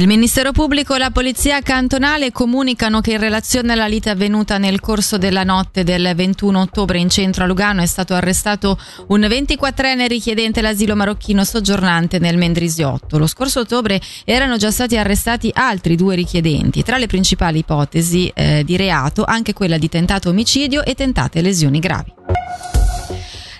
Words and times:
Il 0.00 0.06
Ministero 0.06 0.50
Pubblico 0.52 0.94
e 0.94 0.98
la 0.98 1.10
Polizia 1.10 1.60
Cantonale 1.60 2.32
comunicano 2.32 3.02
che 3.02 3.12
in 3.12 3.20
relazione 3.20 3.74
alla 3.74 3.86
lite 3.86 4.08
avvenuta 4.08 4.56
nel 4.56 4.80
corso 4.80 5.18
della 5.18 5.44
notte 5.44 5.84
del 5.84 6.12
21 6.16 6.58
ottobre 6.58 6.98
in 6.98 7.10
centro 7.10 7.44
a 7.44 7.46
Lugano 7.46 7.82
è 7.82 7.86
stato 7.86 8.14
arrestato 8.14 8.80
un 9.08 9.20
24enne 9.20 10.06
richiedente 10.06 10.62
l'asilo 10.62 10.96
marocchino 10.96 11.44
soggiornante 11.44 12.18
nel 12.18 12.38
Mendrisiotto. 12.38 13.18
Lo 13.18 13.26
scorso 13.26 13.60
ottobre 13.60 14.00
erano 14.24 14.56
già 14.56 14.70
stati 14.70 14.96
arrestati 14.96 15.50
altri 15.52 15.96
due 15.96 16.14
richiedenti. 16.14 16.82
Tra 16.82 16.96
le 16.96 17.06
principali 17.06 17.58
ipotesi 17.58 18.32
eh, 18.34 18.64
di 18.64 18.78
reato 18.78 19.24
anche 19.24 19.52
quella 19.52 19.76
di 19.76 19.90
tentato 19.90 20.30
omicidio 20.30 20.82
e 20.82 20.94
tentate 20.94 21.42
lesioni 21.42 21.78
gravi. 21.78 22.19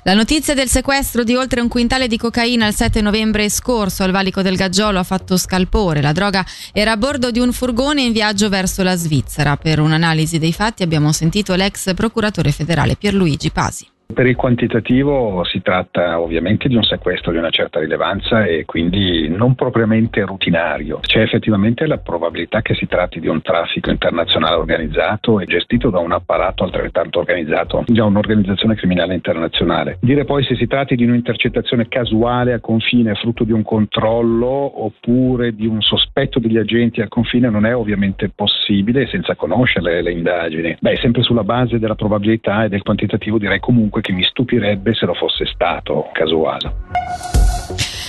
La 0.04 0.14
notizia 0.14 0.54
del 0.54 0.70
sequestro 0.70 1.24
di 1.24 1.34
oltre 1.34 1.60
un 1.60 1.68
quintale 1.68 2.08
di 2.08 2.16
cocaina 2.16 2.66
il 2.66 2.74
7 2.74 3.02
novembre 3.02 3.50
scorso 3.50 4.02
al 4.02 4.12
valico 4.12 4.40
del 4.40 4.56
Gaggiolo 4.56 4.98
ha 4.98 5.02
fatto 5.02 5.36
scalpore. 5.36 6.00
La 6.00 6.12
droga 6.12 6.42
era 6.72 6.92
a 6.92 6.96
bordo 6.96 7.30
di 7.30 7.38
un 7.38 7.52
furgone 7.52 8.00
in 8.00 8.12
viaggio 8.12 8.48
verso 8.48 8.82
la 8.82 8.96
Svizzera. 8.96 9.58
Per 9.58 9.78
un'analisi 9.78 10.38
dei 10.38 10.54
fatti 10.54 10.82
abbiamo 10.82 11.12
sentito 11.12 11.54
l'ex 11.54 11.92
procuratore 11.92 12.50
federale 12.50 12.96
Pierluigi 12.96 13.50
Pasi. 13.50 13.86
Per 14.12 14.26
il 14.26 14.36
quantitativo 14.36 15.44
si 15.44 15.62
tratta 15.62 16.20
ovviamente 16.20 16.68
di 16.68 16.74
un 16.74 16.82
sequestro 16.82 17.32
di 17.32 17.38
una 17.38 17.50
certa 17.50 17.78
rilevanza 17.80 18.44
e 18.44 18.64
quindi 18.64 19.28
non 19.28 19.54
propriamente 19.54 20.22
rutinario. 20.22 20.98
C'è 21.00 21.20
effettivamente 21.20 21.86
la 21.86 21.98
probabilità 21.98 22.60
che 22.60 22.74
si 22.74 22.86
tratti 22.86 23.20
di 23.20 23.28
un 23.28 23.40
traffico 23.40 23.90
internazionale 23.90 24.56
organizzato 24.56 25.38
e 25.40 25.46
gestito 25.46 25.90
da 25.90 26.00
un 26.00 26.12
apparato 26.12 26.64
altrettanto 26.64 27.20
organizzato, 27.20 27.84
già 27.86 28.04
un'organizzazione 28.04 28.74
criminale 28.74 29.14
internazionale. 29.14 29.98
Dire 30.00 30.24
poi 30.24 30.44
se 30.44 30.56
si 30.56 30.66
tratti 30.66 30.96
di 30.96 31.04
un'intercettazione 31.04 31.88
casuale 31.88 32.52
a 32.52 32.60
confine 32.60 33.14
frutto 33.14 33.44
di 33.44 33.52
un 33.52 33.62
controllo 33.62 34.84
oppure 34.84 35.54
di 35.54 35.66
un 35.66 35.80
sospetto 35.80 36.38
degli 36.38 36.58
agenti 36.58 37.00
al 37.00 37.08
confine 37.08 37.48
non 37.48 37.64
è 37.64 37.74
ovviamente 37.74 38.28
possibile 38.28 39.06
senza 39.06 39.34
conoscere 39.34 40.02
le 40.02 40.12
indagini. 40.12 40.76
Beh, 40.80 40.96
sempre 40.96 41.22
sulla 41.22 41.44
base 41.44 41.78
della 41.78 41.94
probabilità 41.94 42.64
e 42.64 42.68
del 42.68 42.82
quantitativo 42.82 43.38
direi 43.38 43.60
comunque 43.60 43.99
comunque 44.00 44.02
che 44.02 44.12
mi 44.12 44.24
stupirebbe 44.24 44.94
se 44.94 45.06
lo 45.06 45.14
fosse 45.14 45.46
stato 45.46 46.08
casuale. 46.12 46.88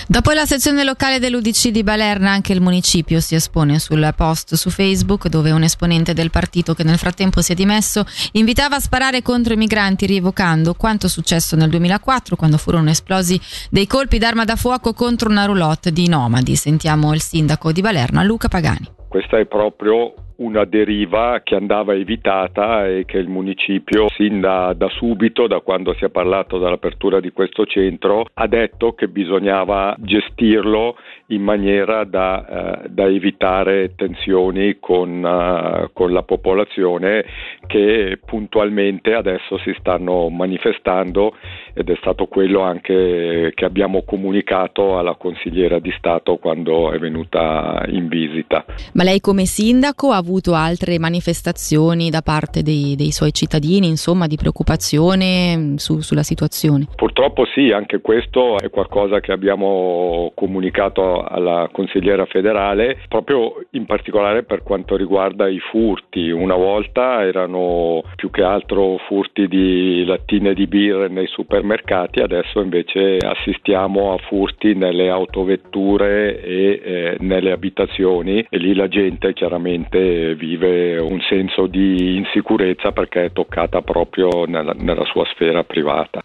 Dopo 0.08 0.32
la 0.32 0.44
sezione 0.44 0.84
locale 0.84 1.18
dell'Udc 1.20 1.68
di 1.68 1.82
Balerna, 1.82 2.32
anche 2.32 2.52
il 2.52 2.60
municipio 2.60 3.20
si 3.20 3.34
espone 3.34 3.78
sul 3.78 4.12
post 4.16 4.54
su 4.56 4.68
Facebook 4.68 5.28
dove 5.28 5.52
un 5.52 5.62
esponente 5.62 6.12
del 6.12 6.30
partito 6.30 6.74
che 6.74 6.82
nel 6.82 6.98
frattempo 6.98 7.40
si 7.40 7.52
è 7.52 7.54
dimesso 7.54 8.04
invitava 8.32 8.76
a 8.76 8.80
sparare 8.80 9.22
contro 9.22 9.54
i 9.54 9.56
migranti 9.56 10.04
rievocando 10.04 10.74
quanto 10.74 11.08
successo 11.08 11.56
nel 11.56 11.70
2004 11.70 12.36
quando 12.36 12.58
furono 12.58 12.90
esplosi 12.90 13.40
dei 13.70 13.86
colpi 13.86 14.18
d'arma 14.18 14.44
da 14.44 14.56
fuoco 14.56 14.92
contro 14.92 15.30
una 15.30 15.44
roulotte 15.44 15.92
di 15.92 16.08
nomadi. 16.08 16.56
Sentiamo 16.56 17.14
il 17.14 17.22
sindaco 17.22 17.72
di 17.72 17.80
Balerna, 17.80 18.22
Luca 18.22 18.48
Pagani. 18.48 18.90
Questa 19.08 19.38
è 19.38 19.46
proprio 19.46 20.14
una 20.42 20.64
deriva 20.64 21.40
che 21.42 21.54
andava 21.54 21.94
evitata 21.94 22.86
e 22.86 23.04
che 23.06 23.18
il 23.18 23.28
municipio 23.28 24.08
sin 24.10 24.40
da, 24.40 24.72
da, 24.74 24.88
subito, 24.88 25.46
da 25.46 25.60
quando 25.60 25.94
si 25.94 26.04
è 26.04 26.10
parlato 26.10 26.58
dell'apertura 26.58 27.20
di 27.20 27.30
questo 27.30 27.64
centro, 27.64 28.26
ha 28.34 28.46
detto 28.46 28.94
che 28.94 29.08
bisognava 29.08 29.94
gestirlo 29.98 30.96
in 31.26 31.42
maniera 31.42 32.04
da, 32.04 32.82
eh, 32.82 32.88
da 32.88 33.06
evitare 33.06 33.94
tensioni 33.94 34.76
con, 34.78 35.22
uh, 35.22 35.90
con, 35.92 36.12
la 36.12 36.22
popolazione 36.22 37.24
che 37.66 38.18
puntualmente 38.24 39.14
adesso 39.14 39.56
si 39.58 39.74
stanno 39.78 40.28
manifestando 40.28 41.34
ed 41.74 41.88
è 41.88 41.96
stato 42.00 42.26
quello 42.26 42.60
anche 42.60 43.52
che 43.54 43.64
abbiamo 43.64 44.02
comunicato 44.04 44.98
alla 44.98 45.14
consigliera 45.14 45.78
di 45.78 45.92
Stato 45.96 46.36
quando 46.36 46.92
è 46.92 46.98
venuta 46.98 47.82
in 47.88 48.08
visita. 48.08 48.64
Ma 48.94 49.04
lei 49.04 49.20
come 49.20 49.44
sindaco 49.44 50.10
ha 50.10 50.16
avuto 50.16 50.54
altre 50.54 50.98
manifestazioni 50.98 52.10
da 52.10 52.22
parte 52.22 52.62
dei, 52.62 52.94
dei 52.96 53.10
suoi 53.10 53.32
cittadini, 53.32 53.88
insomma, 53.88 54.26
di 54.26 54.36
preoccupazione 54.36 55.56
mm, 55.56 55.74
su, 55.76 56.00
sulla 56.00 56.22
situazione? 56.22 56.86
Purtroppo 56.94 57.44
sì, 57.46 57.70
anche 57.70 58.00
questo 58.00 58.58
è 58.58 58.70
qualcosa 58.70 59.20
che 59.20 59.32
abbiamo 59.32 60.32
comunicato 60.34 61.22
alla 61.24 61.68
consigliera 61.72 62.26
federale, 62.26 62.98
proprio 63.08 63.64
in 63.70 63.86
particolare 63.86 64.42
per 64.42 64.62
quanto 64.62 64.96
riguarda 64.96 65.48
i 65.48 65.58
furti. 65.58 66.30
Una 66.30 66.56
volta 66.56 67.24
erano 67.24 68.02
più 68.16 68.30
che 68.30 68.42
altro 68.42 68.98
furti 69.06 69.48
di 69.48 70.04
lattine 70.04 70.54
di 70.54 70.66
birra 70.66 71.08
nei 71.08 71.26
supermercati, 71.62 72.20
adesso 72.20 72.60
invece 72.60 73.18
assistiamo 73.18 74.12
a 74.12 74.18
furti 74.18 74.74
nelle 74.74 75.08
autovetture 75.08 76.42
e 76.42 76.80
eh, 76.82 77.16
nelle 77.20 77.52
abitazioni 77.52 78.44
e 78.48 78.58
lì 78.58 78.74
la 78.74 78.88
gente 78.88 79.32
chiaramente 79.32 80.34
vive 80.34 80.98
un 80.98 81.20
senso 81.20 81.66
di 81.66 82.16
insicurezza 82.16 82.90
perché 82.90 83.26
è 83.26 83.32
toccata 83.32 83.80
proprio 83.80 84.44
nella, 84.44 84.74
nella 84.76 85.04
sua 85.04 85.24
sfera 85.26 85.62
privata. 85.62 86.20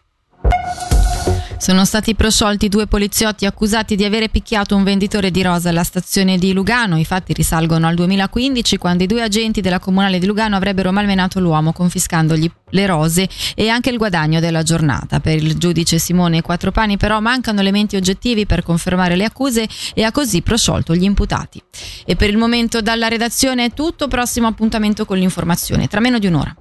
Sono 1.60 1.86
stati 1.86 2.14
prosciolti 2.14 2.70
due 2.70 2.86
poliziotti 2.86 3.46
accusati 3.46 3.96
di 3.96 4.06
avere 4.06 4.30
picchiato 4.30 4.76
un 4.76 4.84
venditore 4.84 5.32
di 5.32 5.42
rosa 5.42 5.70
alla 5.70 5.84
stazione 5.84 6.38
di 6.38 6.54
Lugano. 6.54 7.00
I 7.00 7.04
fatti 7.04 7.34
risalgono 7.34 7.88
al 7.88 7.96
2015 7.96 8.78
quando 8.78 9.04
i 9.04 9.08
due 9.08 9.24
agenti 9.24 9.60
della 9.60 9.80
comunale 9.80 10.20
di 10.20 10.28
Lugano 10.28 10.56
avrebbero 10.56 10.92
malmenato 10.92 11.40
l'uomo 11.40 11.74
confiscandogli 11.74 12.50
le 12.70 12.86
rose 12.86 13.28
e 13.56 13.70
anche 13.70 13.90
il 13.90 13.98
guadagno 13.98 14.40
della 14.40 14.62
giornata. 14.62 15.20
Per 15.20 15.36
il 15.36 15.58
giudice 15.58 15.98
Simone 15.98 16.42
Quattropani 16.42 16.96
però 16.96 17.20
mancano 17.20 17.60
elementi 17.60 17.96
oggettivi 17.96 18.46
per 18.46 18.62
confermare 18.62 19.16
le 19.16 19.26
accuse 19.26 19.68
e 19.96 20.04
ha 20.04 20.12
così 20.12 20.44
prosciolto 20.44 20.96
gli 20.96 21.04
imputati. 21.04 21.62
E 22.06 22.16
per 22.16 22.30
il 22.30 22.38
momento 22.38 22.82
dalla 22.82 23.08
redazione 23.08 23.66
è 23.66 23.74
tutto, 23.74 24.08
prossimo 24.08 24.48
appuntamento 24.48 25.06
con 25.06 25.18
l'informazione 25.18 25.88
tra 25.88 26.00
meno 26.00 26.20
di 26.20 26.28
un'ora. 26.28 26.56